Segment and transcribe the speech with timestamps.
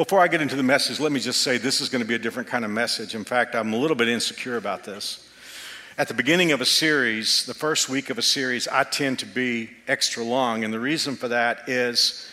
[0.00, 2.14] Before I get into the message, let me just say this is going to be
[2.14, 3.14] a different kind of message.
[3.14, 5.28] In fact, I'm a little bit insecure about this.
[5.98, 9.26] At the beginning of a series, the first week of a series, I tend to
[9.26, 10.64] be extra long.
[10.64, 12.26] And the reason for that is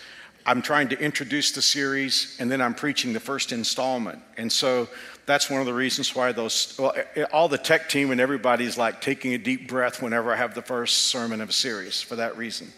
[0.45, 4.19] I'm trying to introduce the series and then I'm preaching the first installment.
[4.37, 4.87] And so
[5.25, 6.95] that's one of the reasons why those, well,
[7.33, 10.61] all the tech team and everybody's like taking a deep breath whenever I have the
[10.61, 12.71] first sermon of a series for that reason.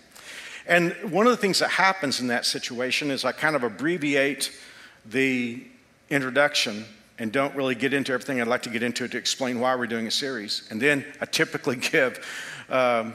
[0.65, 4.51] And one of the things that happens in that situation is I kind of abbreviate
[5.05, 5.63] the
[6.09, 6.85] introduction
[7.17, 9.87] and don't really get into everything I'd like to get into to explain why we're
[9.87, 10.67] doing a series.
[10.71, 12.25] And then I typically give
[12.69, 13.13] um,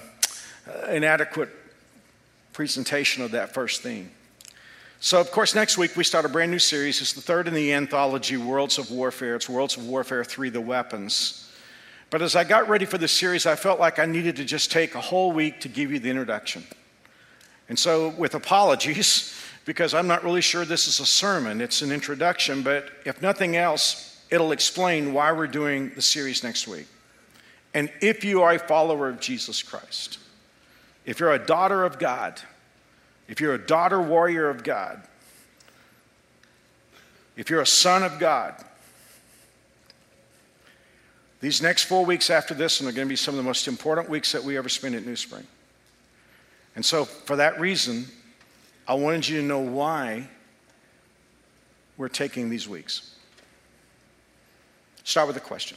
[0.84, 1.48] an adequate
[2.52, 4.10] presentation of that first theme.
[5.00, 7.00] So, of course, next week we start a brand new series.
[7.02, 9.36] It's the third in the anthology, Worlds of Warfare.
[9.36, 11.52] It's Worlds of Warfare 3 The Weapons.
[12.10, 14.70] But as I got ready for this series, I felt like I needed to just
[14.70, 16.64] take a whole week to give you the introduction.
[17.68, 19.34] And so, with apologies,
[19.64, 23.56] because I'm not really sure this is a sermon, it's an introduction, but if nothing
[23.56, 26.86] else, it'll explain why we're doing the series next week.
[27.72, 30.18] And if you are a follower of Jesus Christ,
[31.06, 32.40] if you're a daughter of God,
[33.28, 35.02] if you're a daughter warrior of God,
[37.36, 38.54] if you're a son of God,
[41.40, 44.08] these next four weeks after this are going to be some of the most important
[44.08, 45.46] weeks that we ever spend at New Spring.
[46.76, 48.06] And so, for that reason,
[48.86, 50.28] I wanted you to know why
[51.96, 53.14] we're taking these weeks.
[55.04, 55.76] Start with a question.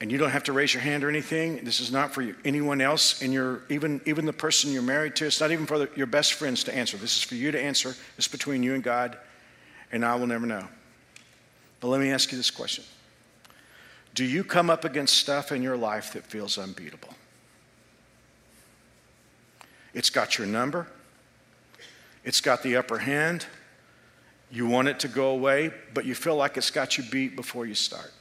[0.00, 1.64] And you don't have to raise your hand or anything.
[1.64, 5.16] This is not for you, anyone else, and your even even the person you're married
[5.16, 5.26] to.
[5.26, 6.96] It's not even for the, your best friends to answer.
[6.96, 7.94] This is for you to answer.
[8.18, 9.16] It's between you and God,
[9.92, 10.66] and I will never know.
[11.80, 12.84] But let me ask you this question:
[14.14, 17.14] Do you come up against stuff in your life that feels unbeatable?
[19.94, 20.86] It's got your number,
[22.24, 23.46] it's got the upper hand.
[24.50, 27.66] You want it to go away, but you feel like it's got you beat before
[27.66, 28.12] you start.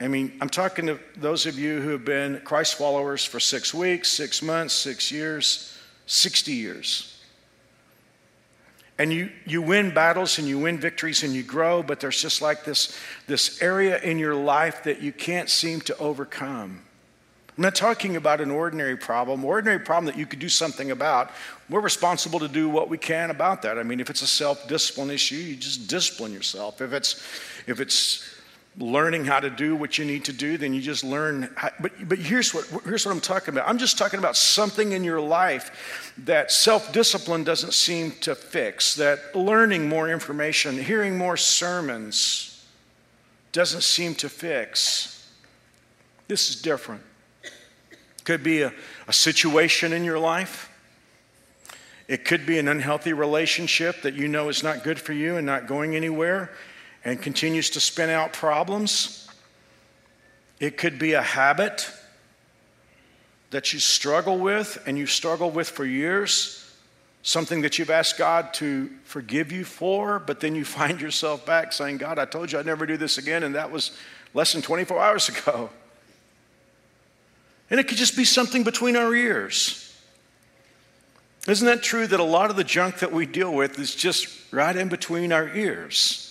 [0.00, 3.74] I mean, I'm talking to those of you who have been Christ followers for six
[3.74, 5.76] weeks, six months, six years,
[6.06, 7.20] 60 years.
[8.98, 12.40] And you, you win battles and you win victories and you grow, but there's just
[12.40, 12.96] like this,
[13.26, 16.82] this area in your life that you can't seem to overcome.
[17.60, 21.30] I'm not talking about an ordinary problem, ordinary problem that you could do something about.
[21.68, 23.78] We're responsible to do what we can about that.
[23.78, 26.80] I mean, if it's a self-discipline issue, you just discipline yourself.
[26.80, 27.22] If it's
[27.66, 28.26] if it's
[28.78, 31.50] learning how to do what you need to do, then you just learn.
[31.54, 33.68] How, but but here's what here's what I'm talking about.
[33.68, 38.94] I'm just talking about something in your life that self-discipline doesn't seem to fix.
[38.94, 42.64] That learning more information, hearing more sermons,
[43.52, 45.30] doesn't seem to fix.
[46.26, 47.02] This is different.
[48.30, 48.72] Could be a,
[49.08, 50.70] a situation in your life.
[52.06, 55.44] It could be an unhealthy relationship that you know is not good for you and
[55.44, 56.52] not going anywhere
[57.04, 59.28] and continues to spin out problems.
[60.60, 61.90] It could be a habit
[63.50, 66.72] that you struggle with and you struggle with for years,
[67.24, 71.72] something that you've asked God to forgive you for, but then you find yourself back
[71.72, 73.90] saying, God, I told you I'd never do this again, and that was
[74.34, 75.70] less than 24 hours ago.
[77.70, 79.86] And it could just be something between our ears.
[81.48, 84.28] Isn't that true that a lot of the junk that we deal with is just
[84.52, 86.26] right in between our ears?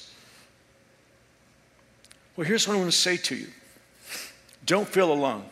[2.35, 3.47] Well, here's what I want to say to you
[4.65, 5.45] don't feel alone,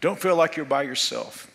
[0.00, 1.50] don't feel like you're by yourself.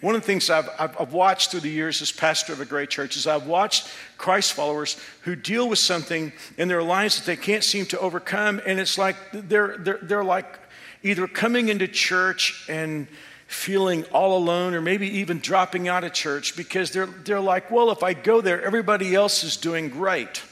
[0.00, 2.88] One of the things I've, I've, watched through the years as pastor of a great
[2.88, 3.86] church is I've watched
[4.16, 8.62] Christ followers who deal with something in their lives that they can't seem to overcome,
[8.64, 10.58] and it's like they're, they're, they're like
[11.02, 13.06] either coming into church and
[13.46, 17.90] feeling all alone or maybe even dropping out of church because they're, they're like, well,
[17.90, 20.42] if I go there, everybody else is doing great.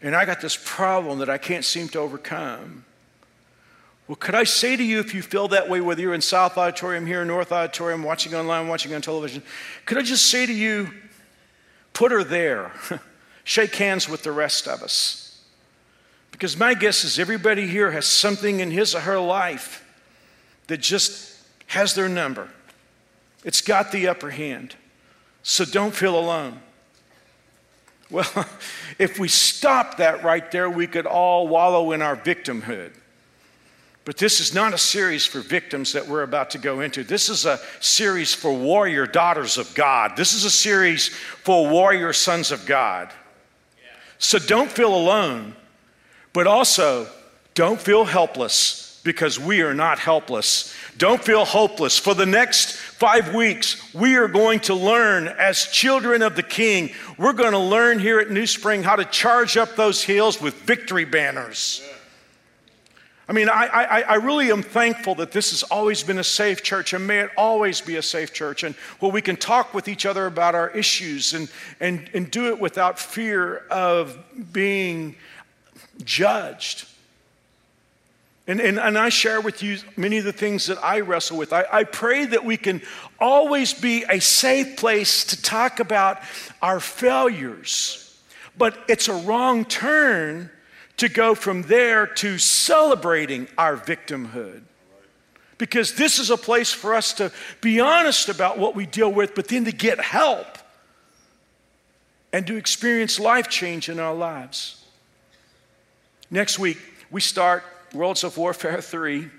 [0.00, 2.84] And I got this problem that I can't seem to overcome.
[4.06, 6.58] Well, could I say to you, if you feel that way, whether you're in South
[6.58, 9.42] Auditorium, here, North Auditorium, watching online, watching on television,
[9.86, 10.90] could I just say to you,
[11.94, 12.72] put her there,
[13.44, 15.23] shake hands with the rest of us?
[16.34, 19.88] Because my guess is everybody here has something in his or her life
[20.66, 21.38] that just
[21.68, 22.48] has their number.
[23.44, 24.74] It's got the upper hand.
[25.44, 26.58] So don't feel alone.
[28.10, 28.26] Well,
[28.98, 32.90] if we stop that right there, we could all wallow in our victimhood.
[34.04, 37.04] But this is not a series for victims that we're about to go into.
[37.04, 40.16] This is a series for warrior daughters of God.
[40.16, 43.12] This is a series for warrior sons of God.
[44.18, 45.54] So don't feel alone,
[46.34, 47.06] but also
[47.54, 50.74] don't feel helpless because we are not helpless.
[50.98, 51.98] Don't feel hopeless.
[51.98, 56.90] For the next five weeks, we are going to learn as children of the King.
[57.16, 60.54] We're going to learn here at New Spring how to charge up those hills with
[60.54, 61.82] victory banners.
[63.28, 66.62] I mean, I, I, I, really am thankful that this has always been a safe
[66.62, 69.88] church, and may it always be a safe church, and where we can talk with
[69.88, 71.50] each other about our issues and,
[71.80, 74.18] and, and do it without fear of
[74.52, 75.16] being
[76.02, 76.86] judged.
[78.46, 81.52] And, and, and I share with you many of the things that I wrestle with.
[81.52, 82.82] I, I pray that we can
[83.18, 86.20] always be a safe place to talk about
[86.60, 88.20] our failures,
[88.56, 90.50] but it's a wrong turn
[90.98, 94.62] to go from there to celebrating our victimhood.
[95.56, 99.34] Because this is a place for us to be honest about what we deal with,
[99.34, 100.58] but then to get help
[102.32, 104.83] and to experience life change in our lives.
[106.34, 106.78] Next week,
[107.12, 109.30] we start Worlds of Warfare 3.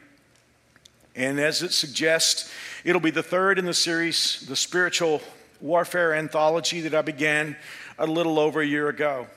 [1.13, 2.49] And as it suggests,
[2.85, 5.21] it'll be the third in the series, the spiritual
[5.59, 7.57] warfare anthology that I began
[7.99, 9.27] a little over a year ago.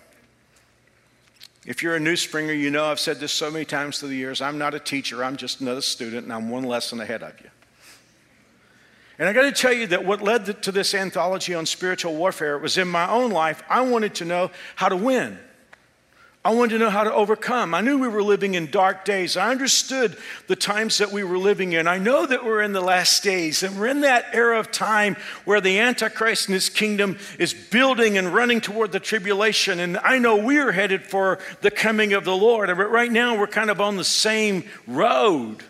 [1.67, 4.15] If you're a new springer, you know I've said this so many times through the
[4.15, 7.41] years I'm not a teacher, I'm just another student, and I'm one lesson ahead of
[7.41, 7.51] you.
[9.19, 12.57] And I got to tell you that what led to this anthology on spiritual warfare
[12.57, 15.41] was in my own life, I wanted to know how to win.
[16.49, 17.75] I wanted to know how to overcome.
[17.75, 19.37] I knew we were living in dark days.
[19.37, 20.17] I understood
[20.47, 21.87] the times that we were living in.
[21.87, 25.19] I know that we're in the last days, and we're in that era of time
[25.45, 29.79] where the Antichrist and his kingdom is building and running toward the tribulation.
[29.79, 32.75] And I know we're headed for the coming of the Lord.
[32.75, 35.63] But right now, we're kind of on the same road.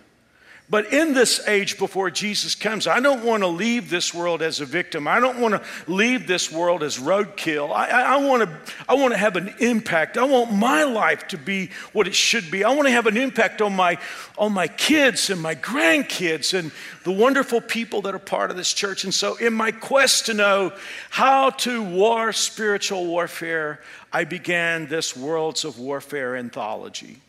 [0.71, 4.61] But in this age before Jesus comes, I don't want to leave this world as
[4.61, 5.09] a victim.
[5.09, 7.73] I don't want to leave this world as roadkill.
[7.73, 10.19] I, I, I, want to, I want to have an impact.
[10.19, 12.65] I want my life to be what it should be.
[12.65, 13.97] I want to have an impact on my,
[14.37, 16.71] on my kids and my grandkids and
[17.03, 19.05] the wonderful people that are part of this church.
[19.05, 20.75] And so, in my quest to know
[21.09, 23.81] how to war spiritual warfare,
[24.13, 27.23] I began this Worlds of Warfare anthology.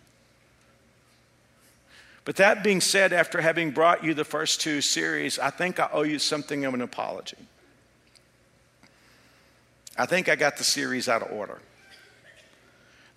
[2.29, 5.89] But that being said, after having brought you the first two series, I think I
[5.91, 7.37] owe you something of an apology.
[9.97, 11.57] I think I got the series out of order.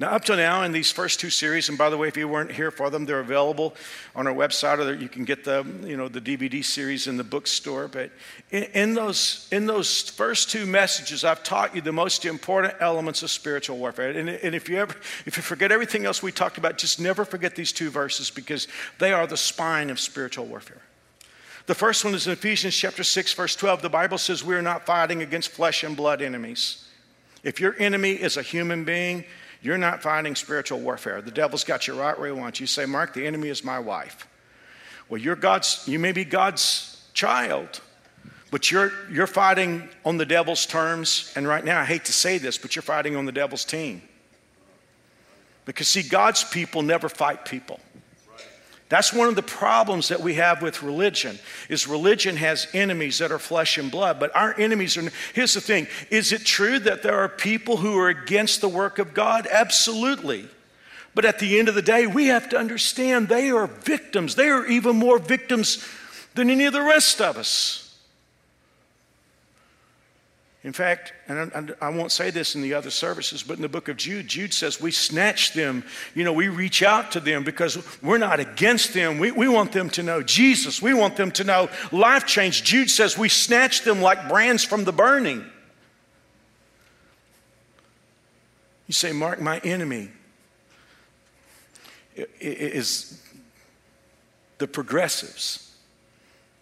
[0.02, 2.26] Now, up to now, in these first two series, and by the way, if you
[2.26, 3.72] weren't here for them, they're available
[4.16, 7.22] on our website, or you can get the, you know, the DVD series in the
[7.22, 7.86] bookstore.
[7.86, 8.10] But
[8.50, 13.22] in, in, those, in those first two messages, I've taught you the most important elements
[13.22, 14.10] of spiritual warfare.
[14.10, 14.92] And, and if, you ever,
[15.24, 18.66] if you forget everything else we talked about, just never forget these two verses because
[18.98, 20.82] they are the spine of spiritual warfare.
[21.66, 23.82] The first one is in Ephesians chapter 6, verse 12.
[23.82, 26.88] The Bible says we are not fighting against flesh and blood enemies.
[27.44, 29.24] If your enemy is a human being,
[29.62, 31.22] you're not fighting spiritual warfare.
[31.22, 32.66] The devil's got you right where he wants you.
[32.66, 34.26] say, Mark, the enemy is my wife.
[35.08, 37.80] Well, you're God's, you may be God's child,
[38.50, 41.32] but you're, you're fighting on the devil's terms.
[41.36, 44.02] And right now, I hate to say this, but you're fighting on the devil's team.
[45.64, 47.78] Because, see, God's people never fight people.
[48.92, 51.38] That's one of the problems that we have with religion
[51.70, 55.62] is religion has enemies that are flesh and blood, but our enemies are Here's the
[55.62, 59.48] thing, is it true that there are people who are against the work of God?
[59.50, 60.46] Absolutely.
[61.14, 64.34] But at the end of the day, we have to understand they are victims.
[64.34, 65.82] They are even more victims
[66.34, 67.81] than any of the rest of us.
[70.64, 73.88] In fact, and I won't say this in the other services, but in the book
[73.88, 75.82] of Jude, Jude says we snatch them.
[76.14, 79.18] You know, we reach out to them because we're not against them.
[79.18, 80.80] We, we want them to know Jesus.
[80.80, 82.62] We want them to know life change.
[82.62, 85.44] Jude says we snatch them like brands from the burning.
[88.86, 90.10] You say, Mark, my enemy
[92.14, 93.20] is
[94.58, 95.74] the progressives.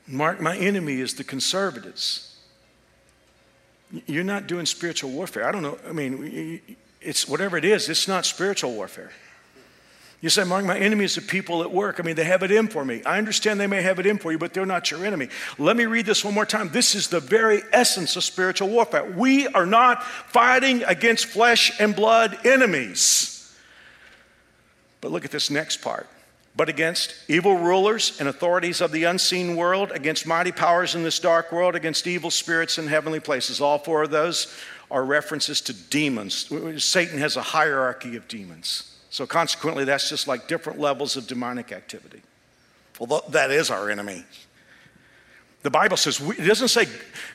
[0.07, 2.29] Mark, my enemy is the conservatives.
[4.06, 5.49] You're not doing spiritual warfare.
[5.49, 5.78] I don't know.
[5.88, 6.61] I mean,
[7.00, 9.11] it's whatever it is, it's not spiritual warfare.
[10.20, 11.99] You say, Mark, my enemies are people at work.
[11.99, 13.02] I mean, they have it in for me.
[13.04, 15.28] I understand they may have it in for you, but they're not your enemy.
[15.59, 16.68] Let me read this one more time.
[16.68, 19.04] This is the very essence of spiritual warfare.
[19.04, 23.56] We are not fighting against flesh and blood enemies.
[25.00, 26.06] But look at this next part
[26.57, 31.19] but against evil rulers and authorities of the unseen world, against mighty powers in this
[31.19, 33.61] dark world, against evil spirits in heavenly places.
[33.61, 34.52] All four of those
[34.90, 36.50] are references to demons.
[36.83, 38.97] Satan has a hierarchy of demons.
[39.11, 42.23] So, consequently, that's just like different levels of demonic activity.
[42.99, 44.25] Well, that is our enemy.
[45.62, 46.87] The Bible says, it doesn't say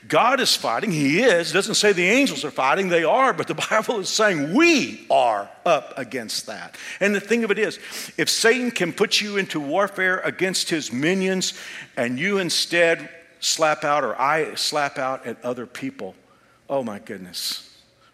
[0.07, 1.51] God is fighting, He is.
[1.51, 5.05] It doesn't say the angels are fighting, they are, but the Bible is saying we
[5.11, 6.75] are up against that.
[6.99, 7.79] And the thing of it is,
[8.17, 11.53] if Satan can put you into warfare against his minions
[11.97, 16.15] and you instead slap out or I slap out at other people,
[16.67, 17.61] oh my goodness.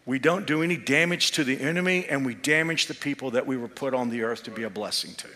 [0.06, 3.56] We don't do any damage to the enemy and we damage the people that we
[3.56, 5.28] were put on the earth to be a blessing to.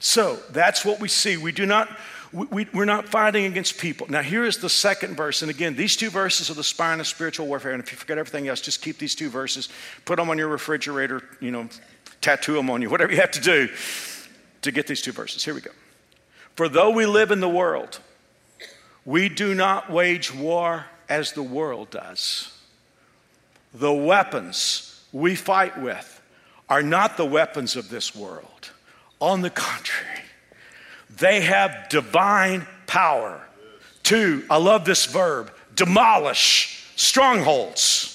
[0.00, 1.36] So that's what we see.
[1.36, 1.88] We do not,
[2.32, 4.06] we, we're not fighting against people.
[4.10, 5.42] Now, here is the second verse.
[5.42, 7.72] And again, these two verses are the spine of spiritual warfare.
[7.72, 9.68] And if you forget everything else, just keep these two verses,
[10.04, 11.68] put them on your refrigerator, you know,
[12.20, 13.68] tattoo them on you, whatever you have to do
[14.62, 15.44] to get these two verses.
[15.44, 15.70] Here we go.
[16.54, 18.00] For though we live in the world,
[19.04, 22.52] we do not wage war as the world does.
[23.72, 26.20] The weapons we fight with
[26.68, 28.70] are not the weapons of this world.
[29.20, 30.22] On the contrary,
[31.16, 33.40] they have divine power
[34.04, 38.12] to, I love this verb, demolish strongholds.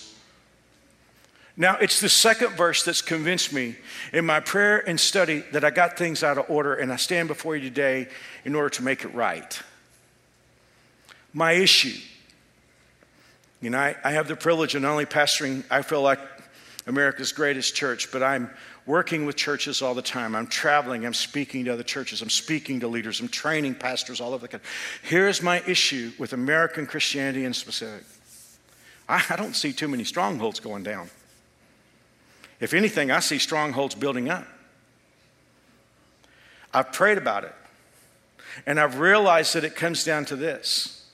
[1.58, 3.76] Now, it's the second verse that's convinced me
[4.14, 7.28] in my prayer and study that I got things out of order and I stand
[7.28, 8.08] before you today
[8.46, 9.62] in order to make it right.
[11.34, 12.00] My issue,
[13.62, 16.20] you know, I, I have the privilege of not only pastoring, I feel like
[16.88, 18.50] America's greatest church, but I'm
[18.86, 20.36] working with churches all the time.
[20.36, 24.34] I'm traveling, I'm speaking to other churches, I'm speaking to leaders, I'm training pastors all
[24.34, 24.70] over the country.
[25.04, 28.06] Here's my issue with American Christianity in specific
[29.08, 31.10] I, I don't see too many strongholds going down.
[32.60, 34.48] If anything, I see strongholds building up.
[36.74, 37.56] I've prayed about it,
[38.66, 41.10] and I've realized that it comes down to this.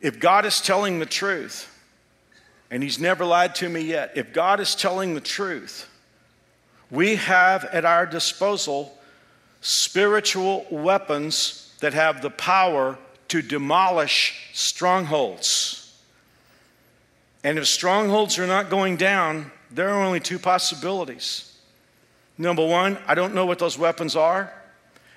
[0.00, 1.71] If God is telling the truth,
[2.72, 4.12] and he's never lied to me yet.
[4.16, 5.86] If God is telling the truth,
[6.90, 8.96] we have at our disposal
[9.60, 12.98] spiritual weapons that have the power
[13.28, 16.00] to demolish strongholds.
[17.44, 21.54] And if strongholds are not going down, there are only two possibilities.
[22.38, 24.50] Number one, I don't know what those weapons are.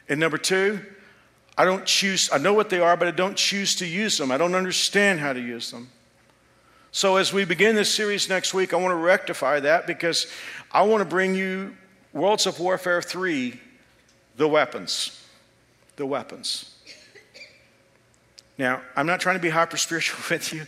[0.09, 0.81] And number two,
[1.57, 4.29] I don't choose, I know what they are, but I don't choose to use them.
[4.29, 5.89] I don't understand how to use them.
[6.95, 10.27] So, as we begin this series next week, I want to rectify that because
[10.71, 11.75] I want to bring you
[12.13, 13.59] Worlds of Warfare 3
[14.37, 15.21] the weapons.
[15.97, 16.73] The weapons.
[18.57, 20.65] Now, I'm not trying to be hyper spiritual with you,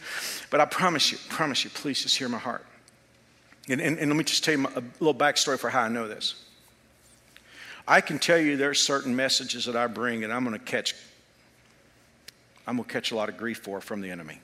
[0.49, 2.65] but I promise you, promise you, please just hear my heart.
[3.69, 6.09] And, and, and let me just tell you a little backstory for how I know
[6.09, 6.43] this.
[7.87, 10.65] I can tell you there are certain messages that I bring and I'm going to
[10.65, 10.93] catch,
[12.67, 14.41] I'm going to catch a lot of grief for from the enemy.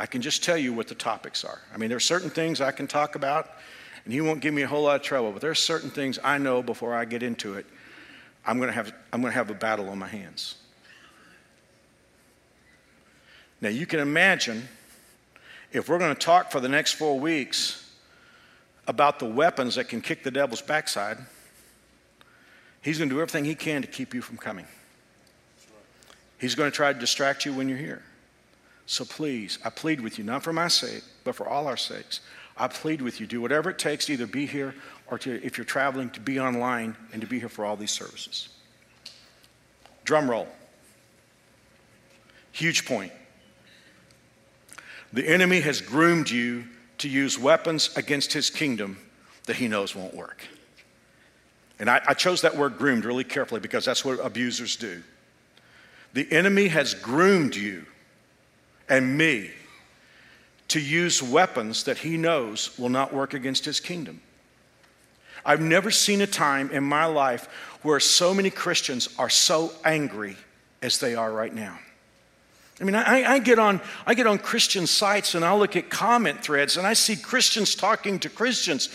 [0.00, 1.60] I can just tell you what the topics are.
[1.74, 3.50] I mean, there are certain things I can talk about,
[4.06, 6.18] and he won't give me a whole lot of trouble, but there are certain things
[6.24, 7.66] I know before I get into it,
[8.46, 10.54] I'm going to have, I'm going to have a battle on my hands.
[13.60, 14.66] Now, you can imagine
[15.70, 17.94] if we're going to talk for the next four weeks
[18.86, 21.18] about the weapons that can kick the devil's backside,
[22.80, 24.66] he's going to do everything he can to keep you from coming.
[26.38, 28.02] He's going to try to distract you when you're here.
[28.90, 32.18] So please, I plead with you, not for my sake, but for all our sakes.
[32.56, 34.74] I plead with you, do whatever it takes to either be here
[35.06, 37.92] or to, if you're traveling, to be online and to be here for all these
[37.92, 38.48] services.
[40.02, 40.48] Drum roll.
[42.50, 43.12] Huge point.
[45.12, 46.64] The enemy has groomed you
[46.98, 48.98] to use weapons against his kingdom
[49.46, 50.44] that he knows won't work.
[51.78, 55.00] And I, I, chose that word groomed really carefully because that's what abusers do.
[56.12, 57.86] The enemy has groomed you
[58.90, 59.50] and me
[60.68, 64.20] to use weapons that he knows will not work against his kingdom.
[65.44, 67.46] I've never seen a time in my life
[67.82, 70.36] where so many Christians are so angry
[70.82, 71.78] as they are right now.
[72.80, 75.90] I mean, I, I, get on, I get on Christian sites and I look at
[75.90, 78.88] comment threads and I see Christians talking to Christians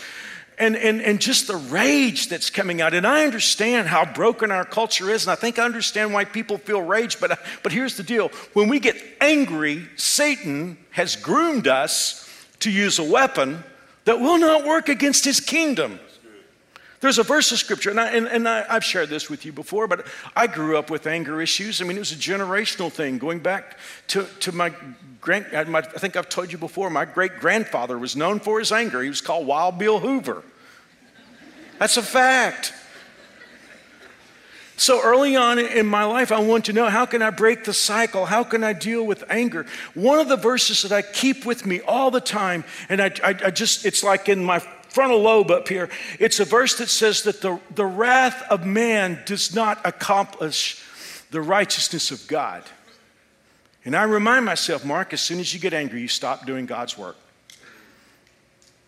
[0.58, 2.94] and, and, and just the rage that's coming out.
[2.94, 6.58] And I understand how broken our culture is, and I think I understand why people
[6.58, 7.20] feel rage.
[7.20, 12.28] But, but here's the deal when we get angry, Satan has groomed us
[12.60, 13.62] to use a weapon
[14.04, 16.00] that will not work against his kingdom.
[17.06, 19.52] There's a verse of scripture, and, I, and, and I, have shared this with you
[19.52, 21.80] before, but I grew up with anger issues.
[21.80, 24.74] I mean, it was a generational thing going back to, to my
[25.20, 28.72] grand, uh, I think I've told you before, my great grandfather was known for his
[28.72, 29.02] anger.
[29.02, 30.42] He was called Wild Bill Hoover.
[31.78, 32.72] That's a fact.
[34.76, 37.72] So early on in my life, I want to know how can I break the
[37.72, 38.26] cycle?
[38.26, 39.64] How can I deal with anger?
[39.94, 43.28] One of the verses that I keep with me all the time, and I, I,
[43.44, 44.58] I just, it's like in my
[44.96, 49.20] frontal lobe up here, it's a verse that says that the, the wrath of man
[49.26, 50.82] does not accomplish
[51.30, 52.64] the righteousness of God.
[53.84, 56.96] And I remind myself, Mark, as soon as you get angry, you stop doing God's
[56.96, 57.16] work.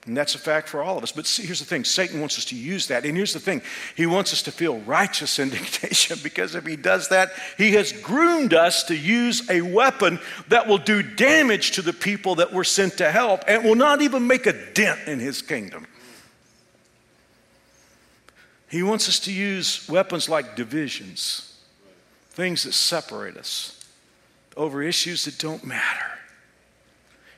[0.06, 1.12] And that's a fact for all of us.
[1.12, 3.04] But see, here's the thing Satan wants us to use that.
[3.04, 3.60] And here's the thing
[3.94, 8.54] he wants us to feel righteous indignation because if he does that, he has groomed
[8.54, 12.96] us to use a weapon that will do damage to the people that we're sent
[12.96, 15.86] to help and will not even make a dent in his kingdom.
[18.68, 21.56] He wants us to use weapons like divisions,
[22.30, 23.74] things that separate us
[24.56, 26.18] over issues that don't matter.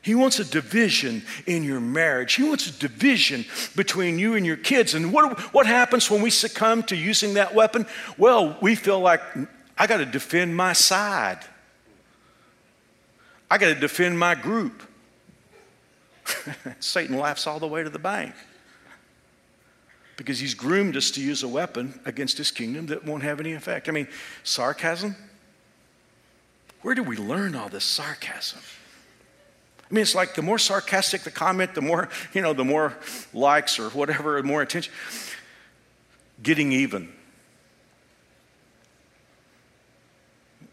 [0.03, 2.35] He wants a division in your marriage.
[2.35, 3.45] He wants a division
[3.77, 4.95] between you and your kids.
[4.95, 7.87] And what, what happens when we succumb to using that weapon?
[8.17, 9.21] Well, we feel like
[9.77, 11.39] I got to defend my side,
[13.51, 14.83] I got to defend my group.
[16.81, 18.35] Satan laughs all the way to the bank
[20.21, 23.55] because he's groomed us to use a weapon against his kingdom that won't have any
[23.55, 23.89] effect.
[23.89, 24.07] I mean,
[24.43, 25.17] sarcasm?
[26.83, 28.61] Where do we learn all this sarcasm?
[29.81, 32.99] I mean, it's like the more sarcastic the comment, the more, you know, the more
[33.33, 34.93] likes or whatever, more attention.
[36.43, 37.11] Getting even.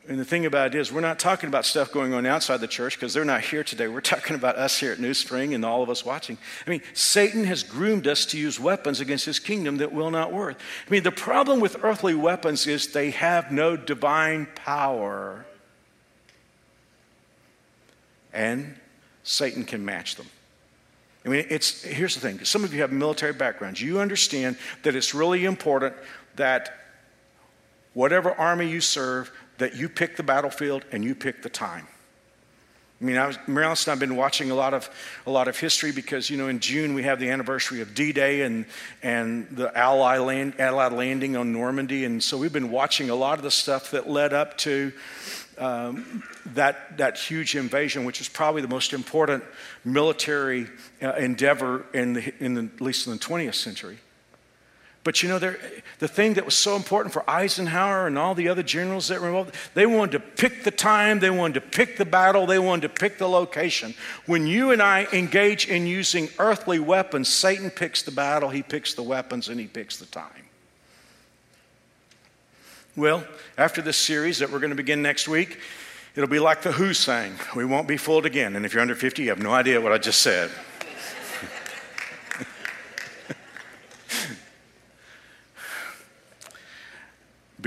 [0.10, 2.68] And the thing about it is, we're not talking about stuff going on outside the
[2.68, 3.90] church because they're not here today.
[3.90, 6.38] We're talking about us here at New Spring and all of us watching.
[6.66, 10.32] I mean, Satan has groomed us to use weapons against his kingdom that will not
[10.32, 10.58] work.
[10.88, 15.46] I mean, the problem with earthly weapons is they have no divine power.
[18.32, 18.76] And
[19.24, 20.28] Satan can match them.
[21.26, 23.82] I mean, it's, here's the thing some of you have military backgrounds.
[23.82, 25.96] You understand that it's really important
[26.38, 26.78] that
[27.94, 31.88] whatever army you serve, that you pick the battlefield and you pick the time.
[33.00, 34.90] I mean, I was, Marilyn and I've been watching a lot of
[35.28, 38.42] a lot of history because you know in June we have the anniversary of D-Day
[38.42, 38.66] and
[39.04, 43.38] and the Allied, land, Allied landing on Normandy, and so we've been watching a lot
[43.38, 44.92] of the stuff that led up to
[45.58, 49.44] um, that, that huge invasion, which is probably the most important
[49.84, 50.68] military
[51.02, 53.98] uh, endeavor in, the, in the, at least in the 20th century.
[55.08, 58.62] But you know, the thing that was so important for Eisenhower and all the other
[58.62, 62.04] generals that were involved, they wanted to pick the time, they wanted to pick the
[62.04, 63.94] battle, they wanted to pick the location.
[64.26, 68.96] When you and I engage in using earthly weapons, Satan picks the battle, he picks
[68.96, 70.44] the weapons, and he picks the time.
[72.98, 73.26] Well,
[73.58, 75.58] after this series that we're going to begin next week,
[76.18, 78.58] it'll be like the Who sang We won't be fooled again.
[78.58, 80.52] And if you're under 50, you have no idea what I just said.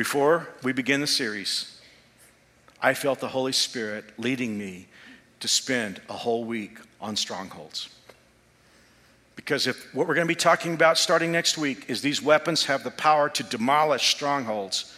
[0.00, 1.78] Before we begin the series,
[2.80, 4.86] I felt the Holy Spirit leading me
[5.40, 7.90] to spend a whole week on strongholds.
[9.36, 12.64] Because if what we're going to be talking about starting next week is these weapons
[12.64, 14.96] have the power to demolish strongholds,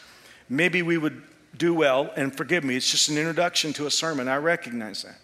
[0.49, 1.21] maybe we would
[1.59, 4.29] do well, and forgive me, it's just an introduction to a sermon.
[4.29, 5.19] I recognize that.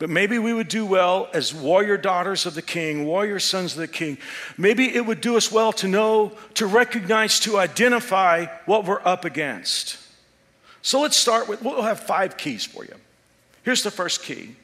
[0.00, 3.80] But maybe we would do well as warrior daughters of the king, warrior sons of
[3.80, 4.16] the king.
[4.56, 9.26] Maybe it would do us well to know, to recognize, to identify what we're up
[9.26, 9.98] against.
[10.80, 12.94] So let's start with, we'll have five keys for you.
[13.62, 14.56] Here's the first key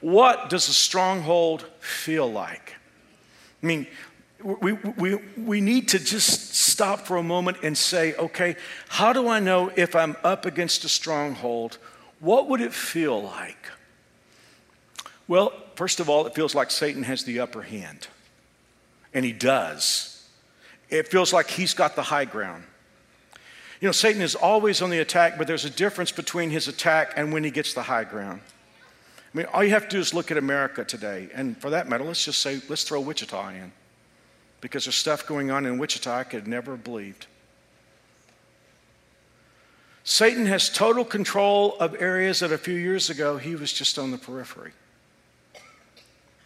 [0.00, 2.76] What does a stronghold feel like?
[3.60, 3.88] I mean,
[4.40, 8.54] we, we, we need to just stop for a moment and say, okay,
[8.86, 11.78] how do I know if I'm up against a stronghold?
[12.20, 13.56] What would it feel like?
[15.28, 18.08] Well, first of all, it feels like Satan has the upper hand,
[19.14, 20.26] and he does.
[20.88, 22.64] It feels like he's got the high ground.
[23.80, 27.12] You know, Satan is always on the attack, but there's a difference between his attack
[27.14, 28.40] and when he gets the high ground.
[29.32, 31.28] I mean, all you have to do is look at America today.
[31.34, 33.72] And for that matter, let's just say, let's throw Wichita in
[34.60, 37.26] because there's stuff going on in Wichita I could never have believed.
[40.02, 44.10] Satan has total control of areas that a few years ago he was just on
[44.10, 44.72] the periphery.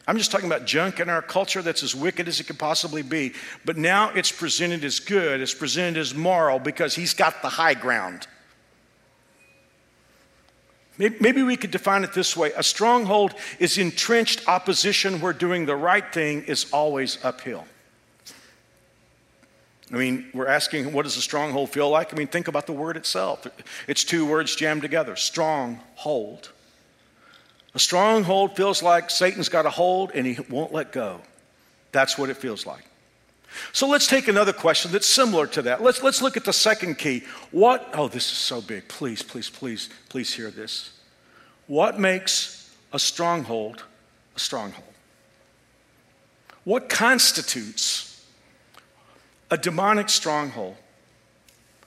[0.06, 3.02] I'm just talking about junk in our culture that's as wicked as it could possibly
[3.02, 3.34] be.
[3.64, 7.74] But now it's presented as good, it's presented as moral because he's got the high
[7.74, 8.26] ground.
[10.98, 15.74] Maybe we could define it this way a stronghold is entrenched opposition where doing the
[15.74, 17.64] right thing is always uphill.
[19.90, 22.14] I mean, we're asking, what does a stronghold feel like?
[22.14, 23.46] I mean, think about the word itself.
[23.86, 26.50] It's two words jammed together stronghold.
[27.74, 31.20] A stronghold feels like Satan's got a hold and he won't let go.
[31.90, 32.84] That's what it feels like.
[33.72, 35.82] So let's take another question that's similar to that.
[35.82, 37.22] Let's, let's look at the second key.
[37.50, 38.88] What, oh, this is so big.
[38.88, 40.92] Please, please, please, please hear this.
[41.66, 43.84] What makes a stronghold
[44.34, 44.88] a stronghold?
[46.64, 48.24] What constitutes
[49.50, 50.76] a demonic stronghold?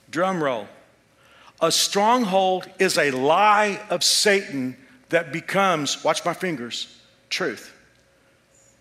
[0.10, 0.67] Drum roll.
[1.62, 4.78] A stronghold is a lie of Satan
[5.10, 7.74] that becomes, watch my fingers, truth.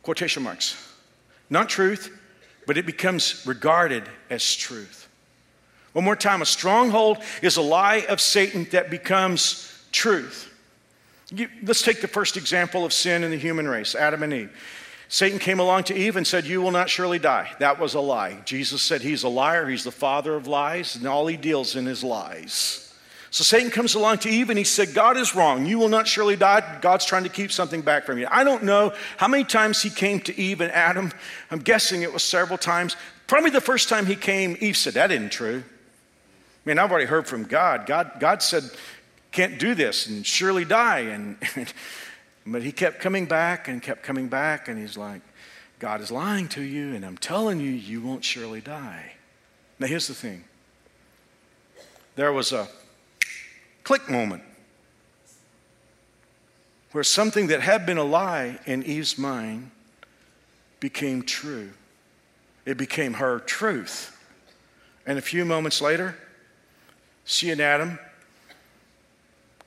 [0.03, 0.77] Quotation marks.
[1.51, 2.17] Not truth,
[2.67, 5.09] but it becomes regarded as truth.
[5.93, 10.53] One more time a stronghold is a lie of Satan that becomes truth.
[11.31, 14.53] You, let's take the first example of sin in the human race Adam and Eve.
[15.09, 17.51] Satan came along to Eve and said, You will not surely die.
[17.61, 18.41] That was a lie.
[18.45, 21.87] Jesus said he's a liar, he's the father of lies, and all he deals in
[21.87, 22.84] is lies.
[23.35, 25.66] So Satan comes along to Eve and he said, God is wrong.
[25.66, 26.79] You will not surely die.
[26.81, 28.29] God's trying to keep something back from you.
[28.31, 31.11] I don't know how many times he came to Eve and Adam.
[31.51, 32.97] I'm guessing it was several times.
[33.27, 35.64] Probably the first time he came, Eve said, That isn't true.
[35.66, 37.87] I mean, I've already heard from God.
[37.87, 38.70] God, God said,
[39.33, 41.01] Can't do this and surely die.
[41.01, 41.37] And,
[42.47, 44.68] but he kept coming back and kept coming back.
[44.68, 45.23] And he's like,
[45.81, 49.14] God is lying to you, and I'm telling you, you won't surely die.
[49.81, 50.44] Now, here's the thing
[52.14, 52.68] there was a
[53.85, 54.42] click moment
[56.92, 59.70] where something that had been a lie in Eve's mind
[60.81, 61.70] became true.
[62.64, 64.16] It became her truth.
[65.07, 66.16] And a few moments later,
[67.25, 67.99] she and Adam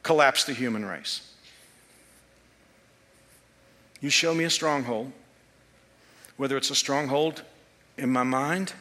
[0.03, 1.33] collapsed the human race.
[3.99, 5.11] You show me a stronghold,
[6.37, 7.43] whether it's a stronghold
[7.97, 8.73] in my mind,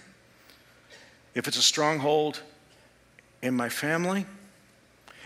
[1.34, 2.40] if it's a stronghold
[3.42, 4.24] in my family,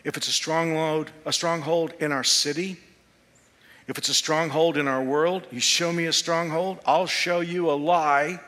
[0.05, 2.77] if it's a stronghold, a stronghold in our city,
[3.87, 7.71] if it's a stronghold in our world, you show me a stronghold, I'll show you
[7.71, 8.41] a lie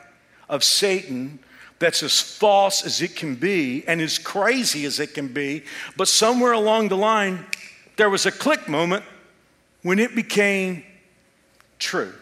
[0.47, 1.39] of Satan
[1.79, 5.63] that's as false as it can be and as crazy as it can be.
[5.97, 7.45] But somewhere along the line,
[7.97, 9.03] there was a click moment
[9.81, 10.83] when it became
[11.79, 12.13] true.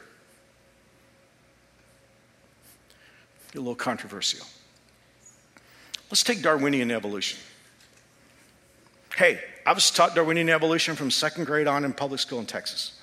[3.53, 4.47] A little controversial.
[6.09, 7.37] Let's take Darwinian evolution.
[9.15, 12.99] Hey, I was taught Darwinian evolution from second grade on in public school in Texas.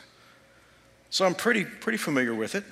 [1.11, 2.65] So I'm pretty, pretty familiar with it.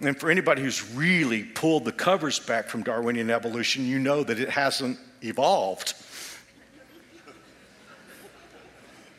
[0.00, 4.40] And for anybody who's really pulled the covers back from Darwinian evolution, you know that
[4.40, 5.94] it hasn't evolved.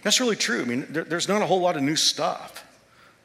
[0.02, 0.62] That's really true.
[0.62, 2.66] I mean, there, there's not a whole lot of new stuff.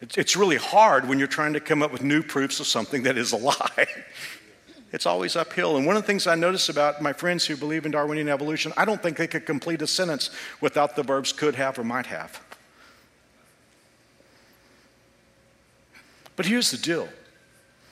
[0.02, 3.04] It's, it's really hard when you're trying to come up with new proofs of something
[3.04, 3.86] that is a lie.
[4.96, 5.76] It's always uphill.
[5.76, 8.72] And one of the things I notice about my friends who believe in Darwinian evolution,
[8.78, 10.30] I don't think they could complete a sentence
[10.62, 12.40] without the verbs could have or might have.
[16.34, 17.10] But here's the deal.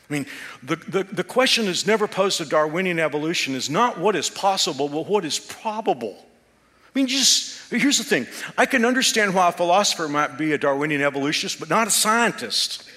[0.08, 0.24] I mean,
[0.62, 4.88] the, the, the question is never posed to Darwinian evolution is not what is possible,
[4.88, 6.16] but what is probable.
[6.16, 10.58] I mean, just here's the thing I can understand why a philosopher might be a
[10.58, 12.88] Darwinian evolutionist, but not a scientist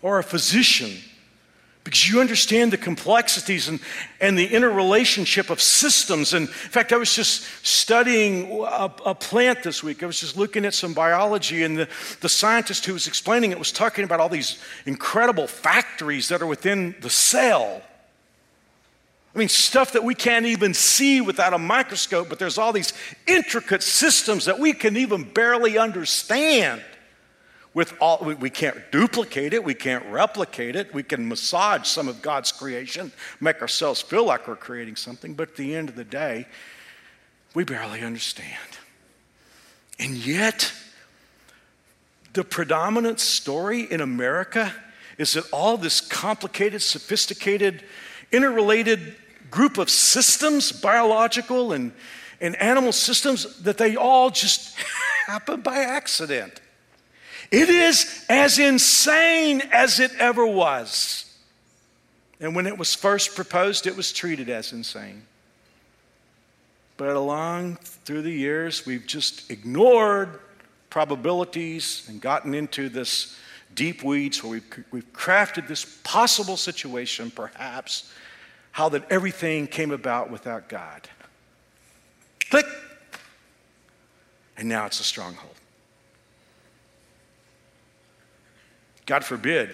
[0.00, 1.02] or a physician
[1.86, 3.78] because you understand the complexities and,
[4.20, 6.34] and the interrelationship of systems.
[6.34, 10.02] And in fact, I was just studying a, a, plant this week.
[10.02, 11.88] I was just looking at some biology, and the,
[12.22, 16.46] the scientist who was explaining it was talking about all these incredible factories that are
[16.46, 17.80] within the cell.
[19.32, 22.94] I mean, stuff that we can't even see without a microscope, but there's all these
[23.28, 26.82] intricate systems that we can even barely understand
[27.76, 30.94] with all we can't duplicate it we can't replicate it.
[30.94, 35.50] We can massage some of god's creation make ourselves feel like we're creating something but
[35.50, 36.46] at the end of the day
[37.54, 38.78] we barely understand.
[39.98, 40.72] And yet
[42.32, 44.72] the predominant story in america
[45.18, 47.84] is that all this complicated sophisticated
[48.32, 49.16] interrelated
[49.50, 51.92] group of systems biological and,
[52.40, 54.74] and animal systems that they all just
[55.26, 56.62] happen by accident
[57.50, 61.22] it is as insane as it ever was.
[62.40, 65.22] And when it was first proposed, it was treated as insane.
[66.96, 70.40] But along through the years, we've just ignored
[70.90, 73.36] probabilities and gotten into this
[73.74, 78.10] deep weeds where we've, we've crafted this possible situation, perhaps,
[78.72, 81.08] how that everything came about without God.
[82.50, 82.66] Click!
[84.56, 85.55] And now it's a stronghold.
[89.06, 89.70] God forbid,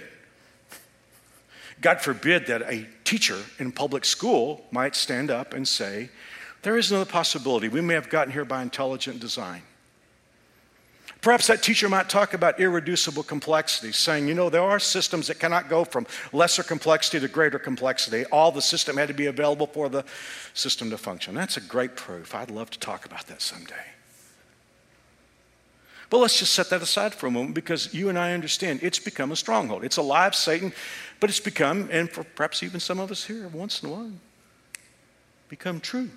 [1.81, 6.11] God forbid that a teacher in public school might stand up and say,
[6.63, 7.69] There is another possibility.
[7.69, 9.63] We may have gotten here by intelligent design.
[11.23, 15.39] Perhaps that teacher might talk about irreducible complexity, saying, you know, there are systems that
[15.39, 18.25] cannot go from lesser complexity to greater complexity.
[18.27, 20.05] All the system had to be available for the
[20.53, 21.33] system to function.
[21.37, 22.35] That's a great proof.
[22.35, 23.75] I'd love to talk about that someday.
[26.13, 28.99] But let's just set that aside for a moment because you and I understand it's
[28.99, 29.83] become a stronghold.
[29.83, 30.75] It's alive, Satan,
[31.21, 34.13] but it's become, and for perhaps even some of us here once in a while,
[35.49, 36.11] become true.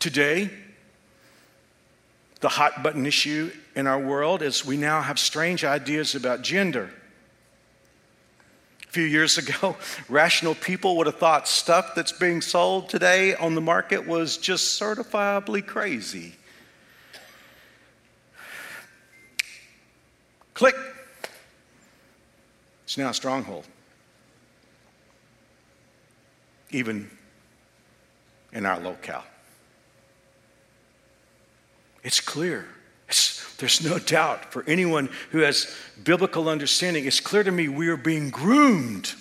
[0.00, 0.50] Today,
[2.40, 6.90] the hot button issue in our world is we now have strange ideas about gender.
[8.92, 9.74] Few years ago,
[10.10, 14.78] rational people would have thought stuff that's being sold today on the market was just
[14.78, 16.34] certifiably crazy.
[20.52, 20.74] Click.
[22.84, 23.64] It's now a stronghold.
[26.70, 27.10] Even
[28.52, 29.24] in our locale.
[32.04, 32.68] It's clear.
[33.08, 35.72] It's, there's no doubt for anyone who has
[36.02, 37.06] biblical understanding.
[37.06, 39.14] It's clear to me we are being groomed.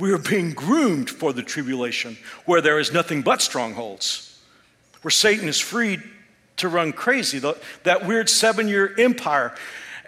[0.00, 4.42] We are being groomed for the tribulation where there is nothing but strongholds,
[5.02, 6.00] where Satan is free
[6.56, 7.38] to run crazy,
[7.84, 9.54] that weird seven year empire.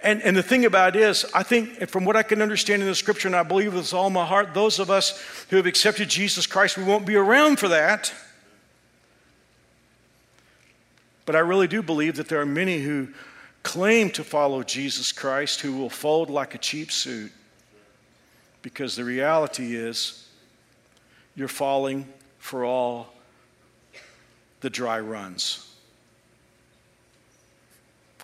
[0.03, 2.89] And, and the thing about it is, I think from what I can understand in
[2.89, 6.09] the scripture, and I believe with all my heart, those of us who have accepted
[6.09, 8.13] Jesus Christ, we won't be around for that.
[11.29, 13.09] But I really do believe that there are many who
[13.63, 17.31] claim to follow Jesus Christ who will fold like a cheap suit
[18.63, 20.27] because the reality is
[21.37, 23.13] you're falling for all
[24.61, 25.71] the dry runs.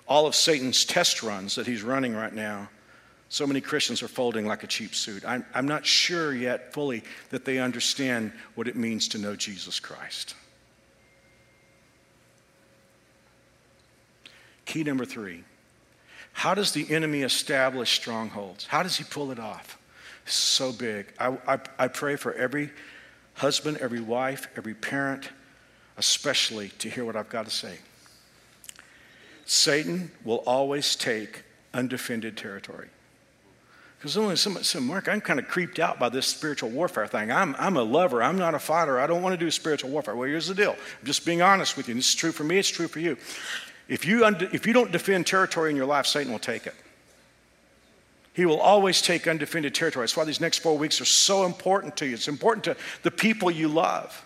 [0.08, 2.70] All of Satan's test runs that he's running right now,
[3.28, 5.24] so many Christians are folding like a cheap suit.
[5.26, 9.78] I'm, I'm not sure yet fully that they understand what it means to know Jesus
[9.78, 10.36] Christ.
[14.64, 15.44] Key number three
[16.34, 18.66] how does the enemy establish strongholds?
[18.66, 19.78] How does he pull it off?
[20.26, 21.06] So big.
[21.18, 22.70] I, I, I pray for every
[23.34, 25.30] husband, every wife, every parent,
[25.96, 27.78] especially to hear what I've got to say.
[29.46, 32.88] Satan will always take undefended territory.
[33.98, 37.30] Because only some, some Mark, I'm kind of creeped out by this spiritual warfare thing.
[37.30, 38.22] I'm, I'm a lover.
[38.22, 38.98] I'm not a fighter.
[38.98, 40.16] I don't want to do spiritual warfare.
[40.16, 40.72] Well, here's the deal.
[40.72, 41.94] I'm just being honest with you.
[41.94, 42.58] This is true for me.
[42.58, 43.16] It's true for you.
[43.88, 46.74] If you, if you don't defend territory in your life, Satan will take it.
[48.32, 50.02] He will always take undefended territory.
[50.02, 52.14] That's why these next four weeks are so important to you.
[52.14, 54.24] It's important to the people you love.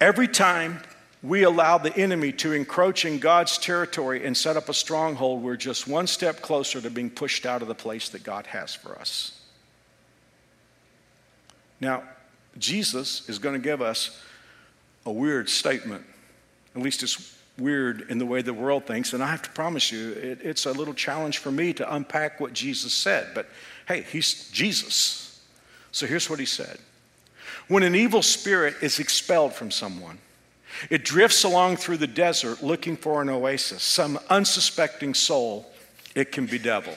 [0.00, 0.80] Every time
[1.22, 5.56] we allow the enemy to encroach in God's territory and set up a stronghold, we're
[5.56, 8.96] just one step closer to being pushed out of the place that God has for
[8.98, 9.40] us.
[11.80, 12.04] Now,
[12.58, 14.20] Jesus is going to give us
[15.06, 16.04] a weird statement.
[16.74, 19.12] At least it's weird in the way the world thinks.
[19.12, 22.40] And I have to promise you, it, it's a little challenge for me to unpack
[22.40, 23.28] what Jesus said.
[23.34, 23.48] But
[23.86, 25.42] hey, he's Jesus.
[25.92, 26.78] So here's what he said
[27.68, 30.18] When an evil spirit is expelled from someone,
[30.90, 35.70] it drifts along through the desert looking for an oasis, some unsuspecting soul,
[36.14, 36.96] it can bedevil.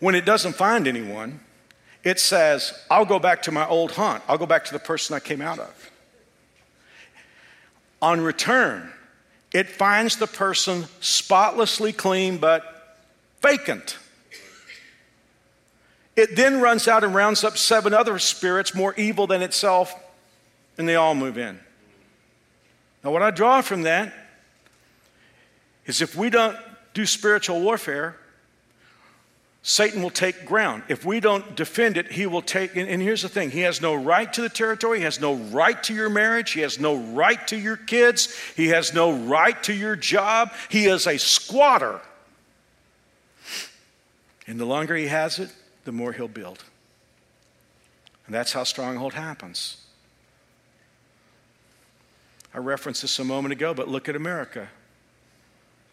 [0.00, 1.40] When it doesn't find anyone,
[2.02, 4.22] it says, I'll go back to my old haunt.
[4.28, 5.90] I'll go back to the person I came out of.
[8.04, 8.92] On return,
[9.50, 12.98] it finds the person spotlessly clean but
[13.40, 13.96] vacant.
[16.14, 19.94] It then runs out and rounds up seven other spirits more evil than itself,
[20.76, 21.58] and they all move in.
[23.02, 24.12] Now, what I draw from that
[25.86, 26.58] is if we don't
[26.92, 28.18] do spiritual warfare,
[29.66, 30.82] Satan will take ground.
[30.88, 32.76] If we don't defend it, he will take.
[32.76, 34.98] And, here's the thing He has no right to the territory.
[34.98, 36.52] He has no right to your marriage.
[36.52, 38.38] He has no right to your kids.
[38.56, 40.52] He has no right to your job.
[40.68, 42.02] He is a squatter.
[44.46, 45.50] And the longer he has it,
[45.86, 46.62] the more he'll build.
[48.26, 49.78] And that's how stronghold happens.
[52.52, 54.68] I referenced this a moment ago, but look at America.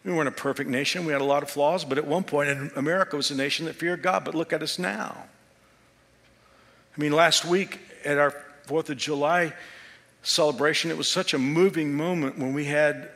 [0.04, 1.04] We weren't a perfect nation.
[1.04, 3.76] We had a lot of flaws, but at one point, America was a nation that
[3.76, 4.24] feared God.
[4.24, 5.24] But look at us now.
[6.96, 8.34] I mean, last week at our
[8.66, 9.52] 4th of July
[10.22, 13.10] celebration, it was such a moving moment when we had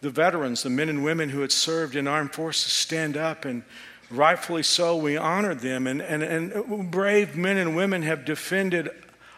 [0.00, 3.62] the veterans, the men and women who had served in armed forces, stand up and
[4.10, 5.86] rightfully so, we honored them.
[5.86, 8.90] And, and, and brave men and women have defended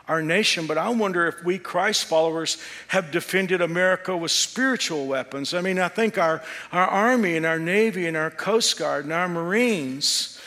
[0.08, 5.52] our nation, but I wonder if we Christ followers have defended America with spiritual weapons.
[5.52, 9.12] I mean, I think our, our Army and our Navy and our Coast Guard and
[9.12, 10.40] our Marines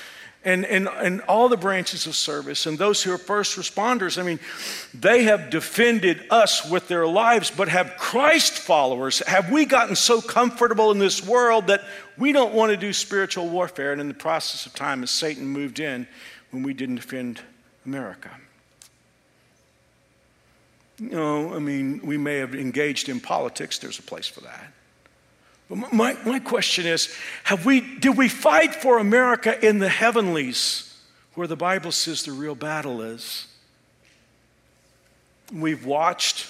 [0.45, 4.17] and, and, and all the branches of service and those who are first responders.
[4.17, 4.39] I mean,
[4.93, 10.21] they have defended us with their lives, but have Christ followers, have we gotten so
[10.21, 11.81] comfortable in this world that
[12.17, 13.91] we don't want to do spiritual warfare?
[13.91, 16.07] And in the process of time, as Satan moved in
[16.51, 17.41] when we didn't defend
[17.85, 18.31] America.
[20.99, 24.73] You know, I mean, we may have engaged in politics, there's a place for that.
[25.69, 30.97] But my, my question is have we, did we fight for America in the heavenlies
[31.35, 33.47] where the Bible says the real battle is?
[35.53, 36.47] We've watched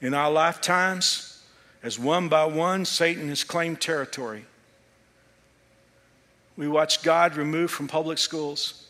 [0.00, 1.42] in our lifetimes
[1.82, 4.44] as one by one Satan has claimed territory.
[6.56, 8.85] We watched God remove from public schools.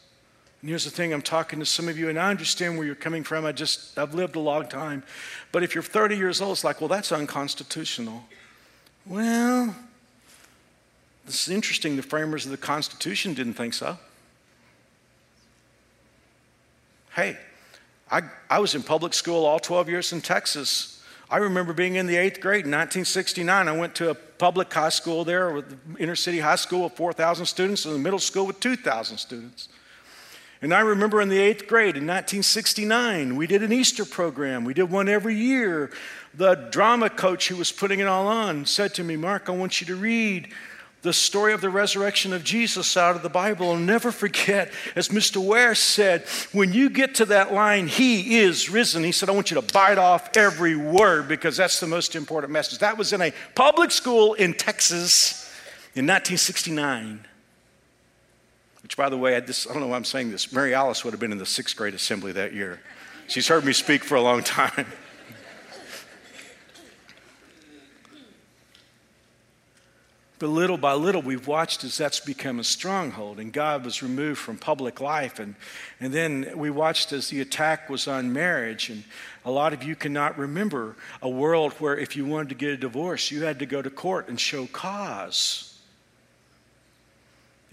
[0.66, 2.96] And here's the thing I'm talking to some of you, and I understand where you're
[2.96, 3.46] coming from.
[3.46, 5.04] I just, I've lived a long time.
[5.52, 8.24] But if you're 30 years old, it's like, well, that's unconstitutional.
[9.06, 9.76] Well,
[11.24, 11.94] this is interesting.
[11.94, 13.96] The framers of the Constitution didn't think so.
[17.14, 17.36] Hey,
[18.10, 21.00] I, I was in public school all 12 years in Texas.
[21.30, 23.68] I remember being in the eighth grade in 1969.
[23.68, 27.46] I went to a public high school there, with inner city high school with 4,000
[27.46, 29.68] students, and a middle school with 2,000 students.
[30.62, 34.64] And I remember in the eighth grade in 1969, we did an Easter program.
[34.64, 35.90] We did one every year.
[36.34, 39.80] The drama coach who was putting it all on said to me, Mark, I want
[39.80, 40.52] you to read
[41.02, 43.72] the story of the resurrection of Jesus out of the Bible.
[43.74, 45.36] And never forget, as Mr.
[45.36, 49.50] Ware said, when you get to that line, He is risen, he said, I want
[49.50, 52.78] you to bite off every word because that's the most important message.
[52.78, 55.44] That was in a public school in Texas
[55.94, 57.26] in 1969.
[58.86, 60.52] Which, by the way, I, this, I don't know why I'm saying this.
[60.52, 62.80] Mary Alice would have been in the sixth grade assembly that year.
[63.26, 64.86] She's heard me speak for a long time.
[70.38, 74.38] But little by little, we've watched as that's become a stronghold, and God was removed
[74.38, 75.38] from public life.
[75.38, 75.54] And,
[75.98, 78.90] and then we watched as the attack was on marriage.
[78.90, 79.02] And
[79.46, 82.76] a lot of you cannot remember a world where if you wanted to get a
[82.76, 85.65] divorce, you had to go to court and show cause.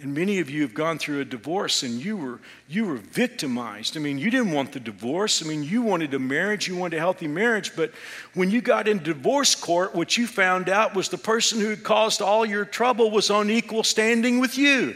[0.02, 3.96] And many of you have gone through a divorce and you were, you were victimized.
[3.96, 5.44] I mean, you didn't want the divorce.
[5.44, 7.76] I mean, you wanted a marriage, you wanted a healthy marriage.
[7.76, 7.92] But
[8.34, 11.84] when you got in divorce court, what you found out was the person who had
[11.84, 14.96] caused all your trouble was on equal standing with you.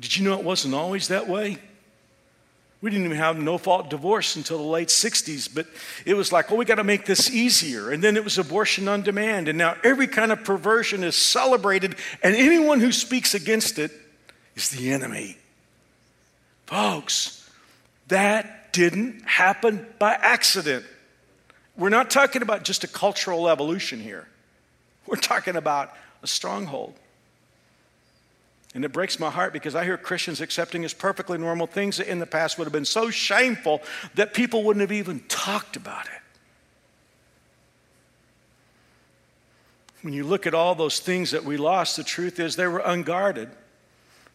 [0.00, 1.58] Did you know it wasn't always that way?
[2.82, 5.68] We didn't even have no fault divorce until the late 60s, but
[6.04, 7.92] it was like, oh, we got to make this easier.
[7.92, 9.46] And then it was abortion on demand.
[9.46, 13.92] And now every kind of perversion is celebrated, and anyone who speaks against it
[14.56, 15.38] is the enemy.
[16.66, 17.48] Folks,
[18.08, 20.84] that didn't happen by accident.
[21.76, 24.26] We're not talking about just a cultural evolution here,
[25.06, 26.94] we're talking about a stronghold.
[28.74, 32.08] And it breaks my heart because I hear Christians accepting as perfectly normal things that
[32.08, 33.82] in the past would have been so shameful
[34.14, 36.22] that people wouldn't have even talked about it.
[40.00, 42.82] When you look at all those things that we lost, the truth is they were
[42.84, 43.50] unguarded.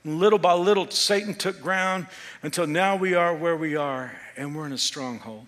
[0.05, 2.07] Little by little, Satan took ground
[2.41, 5.45] until now we are where we are, and we're in a stronghold.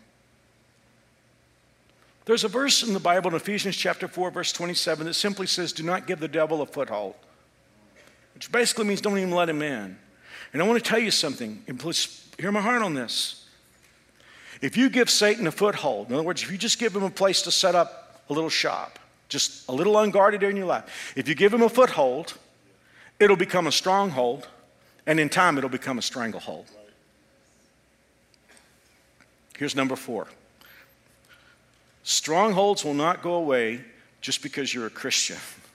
[2.25, 5.71] There's a verse in the Bible in Ephesians chapter 4, verse 27 that simply says,
[5.71, 7.15] Do not give the devil a foothold
[8.39, 9.97] which basically means don't even let him in.
[10.54, 13.45] And I want to tell you something, and please hear my heart on this.
[14.62, 17.10] If you give Satan a foothold, in other words, if you just give him a
[17.10, 18.97] place to set up a little shop,
[19.28, 22.36] just a little unguarded in your life, if you give him a foothold,
[23.19, 24.47] it'll become a stronghold,
[25.06, 26.67] and in time, it'll become a stranglehold.
[29.58, 30.30] Here's number four
[32.04, 33.82] strongholds will not go away
[34.21, 35.36] just because you're a Christian.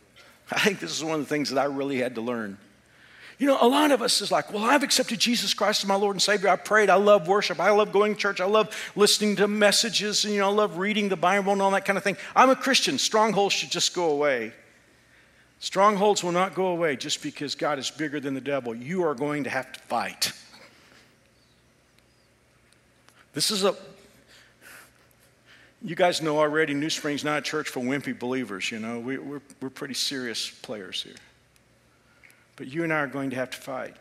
[0.51, 2.59] I think this is one of the things that I really had to learn.
[3.39, 5.97] You know, a lot of us is like, well, I've accepted Jesus Christ as my
[5.97, 6.49] Lord and Savior.
[6.49, 6.89] I prayed.
[6.89, 7.59] I love worship.
[7.59, 8.41] I love going to church.
[8.41, 10.25] I love listening to messages.
[10.25, 12.17] And, you know, I love reading the Bible and all that kind of thing.
[12.37, 12.97] I'm a Christian.
[12.97, 14.53] Strongholds should just go away.
[15.59, 18.75] Strongholds will not go away just because God is bigger than the devil.
[18.75, 20.33] You are going to have to fight.
[23.33, 23.75] This is a
[25.85, 28.99] you guys know already, New Spring's not a church for wimpy believers, you know.
[28.99, 31.15] We, we're, we're pretty serious players here.
[32.57, 33.95] But you and I are going to have to fight.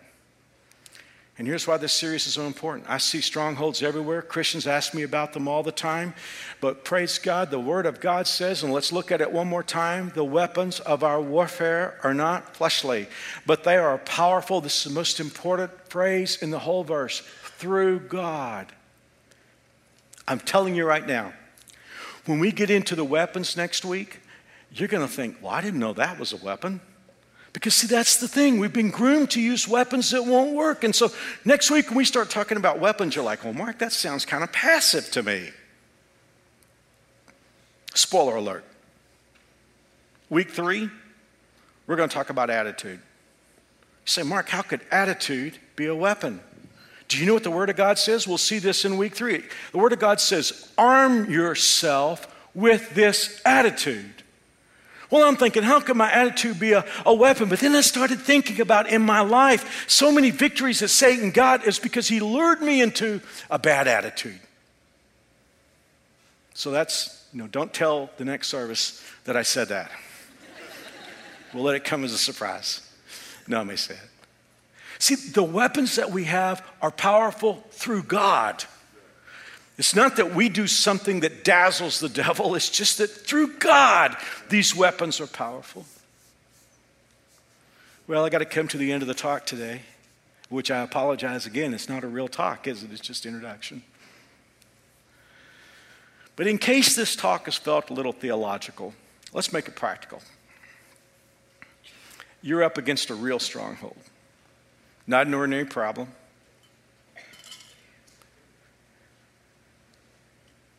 [1.37, 2.89] And here's why this series is so important.
[2.89, 4.21] I see strongholds everywhere.
[4.21, 6.13] Christians ask me about them all the time.
[6.61, 9.63] But praise God, the Word of God says, and let's look at it one more
[9.63, 13.07] time the weapons of our warfare are not fleshly,
[13.45, 14.61] but they are powerful.
[14.61, 17.23] This is the most important phrase in the whole verse
[17.57, 18.71] through God.
[20.27, 21.33] I'm telling you right now,
[22.25, 24.21] when we get into the weapons next week,
[24.71, 26.81] you're going to think, well, I didn't know that was a weapon.
[27.51, 28.57] Because, see, that's the thing.
[28.57, 30.83] We've been groomed to use weapons that won't work.
[30.83, 31.11] And so
[31.45, 34.43] next week, when we start talking about weapons, you're like, well, Mark, that sounds kind
[34.43, 35.51] of passive to me.
[37.93, 38.65] Spoiler alert.
[40.31, 40.89] Week three,
[41.85, 42.97] we're going to talk about attitude.
[42.97, 46.41] You say, Mark, how could attitude be a weapon?
[47.07, 48.27] Do you know what the Word of God says?
[48.27, 49.43] We'll see this in week three.
[49.71, 54.23] The Word of God says, arm yourself with this attitude.
[55.09, 57.47] Well, I'm thinking, how can my attitude be a, a weapon?
[57.47, 61.67] But then I started thinking about in my life, so many victories that Satan got
[61.67, 64.39] is because he lured me into a bad attitude.
[66.55, 69.91] So that's, you know, don't tell the next service that I said that.
[71.53, 72.81] we'll let it come as a surprise.
[73.47, 74.09] No, I may say it.
[75.03, 78.63] See, the weapons that we have are powerful through God.
[79.77, 84.15] It's not that we do something that dazzles the devil, it's just that through God,
[84.47, 85.85] these weapons are powerful.
[88.07, 89.81] Well, I got to come to the end of the talk today,
[90.47, 91.73] which I apologize again.
[91.73, 92.93] It's not a real talk, is it?
[92.93, 93.83] It's just introduction.
[96.37, 98.93] But in case this talk has felt a little theological,
[99.33, 100.21] let's make it practical.
[102.41, 103.97] You're up against a real stronghold,
[105.07, 106.07] not an ordinary problem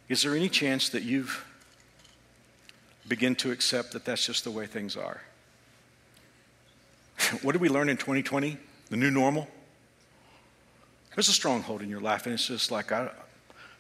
[0.09, 1.45] Is there any chance that you've
[3.09, 5.23] begin to accept that that's just the way things are?
[7.43, 8.57] what did we learn in 2020?
[8.91, 9.49] The new normal?
[11.15, 13.11] There's a stronghold in your life, and it's just like, I, am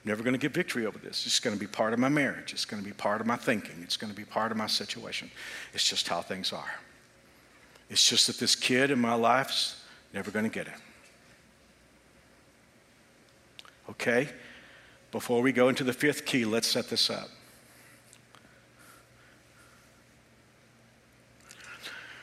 [0.04, 1.26] never going to get victory over this.
[1.26, 2.52] It's going to be part of my marriage.
[2.52, 3.76] It's going to be part of my thinking.
[3.82, 5.30] It's going to be part of my situation.
[5.72, 6.80] It's just how things are.
[7.90, 9.83] It's just that this kid in my life's
[10.14, 10.74] never going to get it.
[13.90, 14.28] Okay?
[15.10, 17.28] Before we go into the fifth key, let's set this up.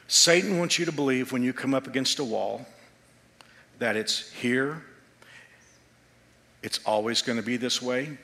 [0.08, 2.66] Satan wants you to believe when you come up against a wall
[3.80, 4.84] that it's here,
[6.64, 8.18] it's always going to be this way,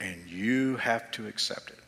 [0.00, 1.78] and you have to accept it.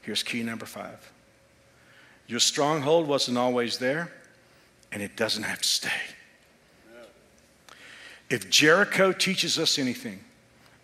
[0.00, 1.11] Here's key number five
[2.26, 4.12] your stronghold wasn't always there,
[4.90, 5.90] and it doesn't have to stay.
[8.30, 10.24] If Jericho teaches us anything,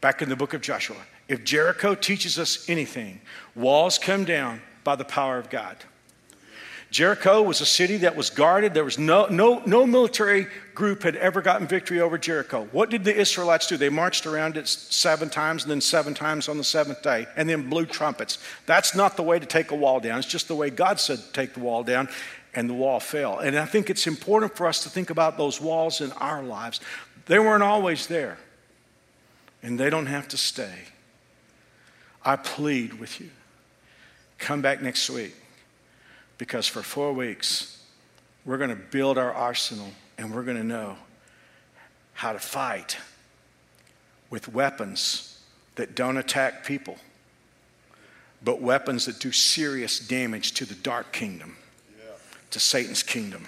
[0.01, 0.97] back in the book of Joshua,
[1.29, 3.21] if Jericho teaches us anything,
[3.55, 5.77] walls come down by the power of God.
[6.91, 8.73] Jericho was a city that was guarded.
[8.73, 12.67] There was no, no, no military group had ever gotten victory over Jericho.
[12.73, 13.77] What did the Israelites do?
[13.77, 17.49] They marched around it seven times and then seven times on the seventh day and
[17.49, 18.39] then blew trumpets.
[18.65, 20.19] That's not the way to take a wall down.
[20.19, 22.09] It's just the way God said to take the wall down
[22.55, 23.39] and the wall fell.
[23.39, 26.81] And I think it's important for us to think about those walls in our lives.
[27.27, 28.39] They weren't always there,
[29.63, 30.87] and they don't have to stay.
[32.25, 33.29] I plead with you
[34.39, 35.35] come back next week
[36.39, 37.83] because for four weeks,
[38.45, 40.97] we're going to build our arsenal and we're going to know
[42.15, 42.97] how to fight
[44.31, 45.41] with weapons
[45.75, 46.97] that don't attack people,
[48.43, 51.57] but weapons that do serious damage to the dark kingdom,
[51.97, 52.13] yeah.
[52.51, 53.47] to Satan's kingdom.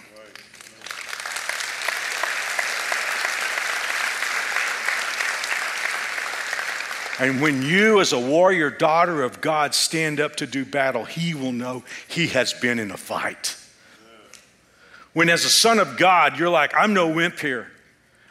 [7.21, 11.35] And when you, as a warrior daughter of God, stand up to do battle, he
[11.35, 13.59] will know he has been in a fight.
[15.13, 17.71] When, as a son of God, you're like, I'm no wimp here.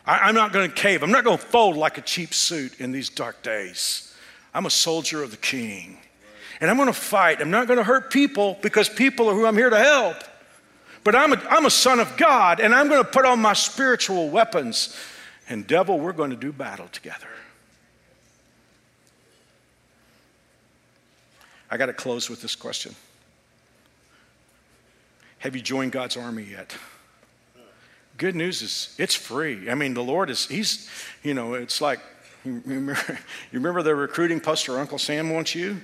[0.07, 1.03] I, am not going to cave.
[1.03, 4.11] I'm not going to fold like a cheap suit in these dark days.
[4.55, 5.99] I'm a soldier of the king.
[6.59, 7.41] And I'm going to fight.
[7.41, 10.17] I'm not going to hurt people because people are who I'm here to help.
[11.03, 13.53] But I'm a, I'm a son of God, and I'm going to put on my
[13.53, 14.97] spiritual weapons.
[15.47, 17.27] And, devil, we're going to do battle together.
[21.71, 22.95] I got to close with this question
[25.39, 26.75] Have you joined God's army yet?
[28.17, 29.69] Good news is it's free.
[29.69, 30.89] I mean, the Lord is, He's,
[31.23, 31.99] you know, it's like,
[32.43, 32.99] you remember,
[33.51, 35.77] you remember the recruiting poster Uncle Sam wants you?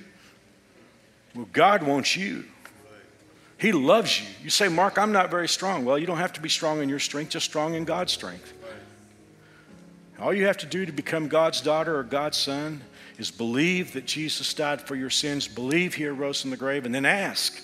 [1.34, 2.44] Well, God wants you.
[3.58, 4.26] He loves you.
[4.44, 5.86] You say, Mark, I'm not very strong.
[5.86, 8.52] Well, you don't have to be strong in your strength, just strong in God's strength.
[10.20, 12.82] All you have to do to become God's daughter or God's son
[13.18, 16.94] is believe that Jesus died for your sins, believe he arose from the grave, and
[16.94, 17.62] then ask.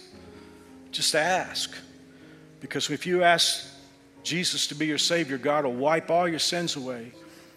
[0.90, 1.74] Just ask.
[2.61, 3.66] Because if you ask
[4.22, 7.12] Jesus to be your Savior, God will wipe all your sins away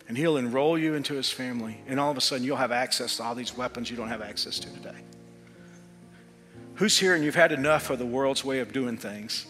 [0.08, 1.82] and he'll enroll you into his family.
[1.88, 4.22] And all of a sudden, you'll have access to all these weapons you don't have
[4.22, 4.98] access to today.
[6.76, 9.46] Who's here and you've had enough of the world's way of doing things?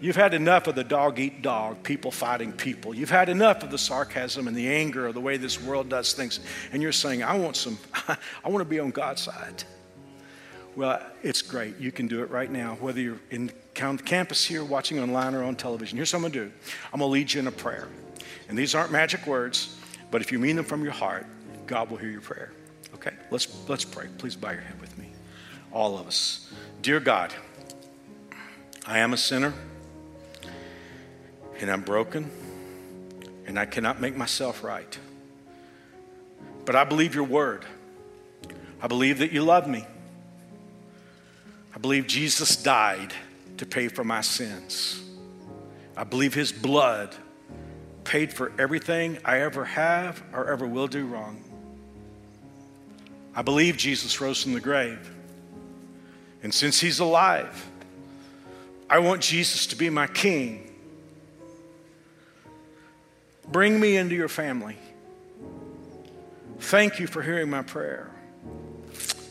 [0.00, 2.94] You've had enough of the dog eat dog, people fighting people.
[2.94, 6.12] You've had enough of the sarcasm and the anger of the way this world does
[6.12, 6.40] things.
[6.72, 7.78] And you're saying, I want some,
[8.08, 9.64] I want to be on God's side.
[10.76, 11.78] Well, it's great.
[11.78, 15.56] You can do it right now, whether you're in campus here, watching online, or on
[15.56, 15.96] television.
[15.96, 16.52] Here's what I'm going to do
[16.92, 17.88] I'm going to lead you in a prayer.
[18.50, 19.76] And these aren't magic words,
[20.10, 21.26] but if you mean them from your heart,
[21.66, 22.52] God will hear your prayer.
[22.94, 23.12] Okay?
[23.30, 24.08] Let's, let's pray.
[24.18, 25.10] Please bow your head with me.
[25.72, 26.52] All of us.
[26.82, 27.34] Dear God,
[28.86, 29.52] I am a sinner,
[31.60, 32.30] and I'm broken,
[33.46, 34.98] and I cannot make myself right.
[36.64, 37.64] But I believe your word.
[38.80, 39.86] I believe that you love me.
[41.74, 43.12] I believe Jesus died
[43.58, 45.02] to pay for my sins.
[45.96, 47.14] I believe his blood
[48.04, 51.42] paid for everything I ever have or ever will do wrong.
[53.34, 55.10] I believe Jesus rose from the grave.
[56.42, 57.68] And since he's alive,
[58.88, 60.65] I want Jesus to be my king.
[63.50, 64.76] Bring me into your family.
[66.58, 68.10] Thank you for hearing my prayer.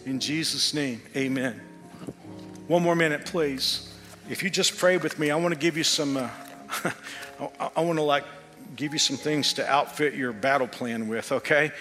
[0.05, 1.59] In Jesus' name, amen.
[2.67, 3.91] One more minute, please.
[4.29, 6.29] If you just pray with me, I want to give you some, uh,
[7.75, 8.23] I, want to like
[8.75, 11.71] give you some things to outfit your battle plan with, okay?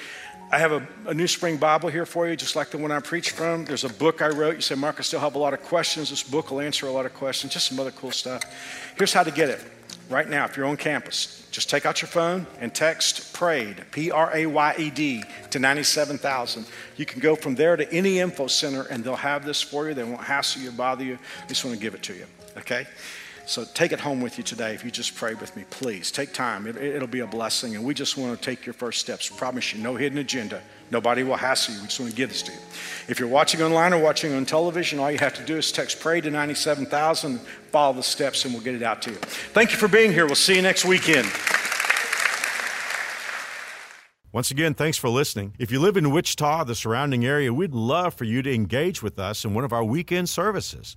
[0.50, 3.00] I have a, a, New Spring Bible here for you, just like the one I
[3.00, 3.64] preached from.
[3.64, 4.56] There's a book I wrote.
[4.56, 6.10] You say, Mark, I still have a lot of questions.
[6.10, 8.42] This book will answer a lot of questions, just some other cool stuff.
[8.96, 9.60] Here's how to get it
[10.08, 11.46] right now if you're on campus.
[11.50, 15.58] Just take out your phone and text PRAYED, P R A Y E D, to
[15.58, 16.66] 97,000.
[16.96, 19.94] You can go from there to any info center and they'll have this for you.
[19.94, 21.16] They won't hassle you, bother you.
[21.42, 22.26] They just want to give it to you,
[22.58, 22.86] okay?
[23.46, 26.10] So take it home with you today if you just pray with me, please.
[26.10, 27.76] Take time, it, will be a blessing.
[27.76, 29.28] And we just want to take your first steps.
[29.28, 30.62] Promise you, no hidden agenda.
[30.90, 31.80] Nobody will hassle you.
[31.80, 32.58] We just want to give this to you.
[33.08, 36.00] If you're watching online or watching on television, all you have to do is text
[36.00, 37.38] pray to 97,000,
[37.70, 39.16] follow the steps, and we'll get it out to you.
[39.16, 40.24] Thank you for being here.
[40.26, 41.28] We'll see you next weekend.
[44.32, 45.54] Once again, thanks for listening.
[45.60, 49.16] If you live in Wichita, the surrounding area, we'd love for you to engage with
[49.18, 50.96] us in one of our weekend services.